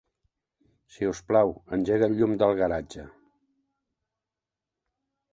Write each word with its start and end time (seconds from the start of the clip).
Si 0.93 1.09
us 1.09 1.19
plau, 1.31 1.51
engega 1.77 2.07
el 2.11 2.15
llum 2.21 2.33
del 2.43 2.53
garatge. 2.59 3.05